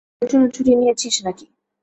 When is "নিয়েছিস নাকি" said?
0.75-1.45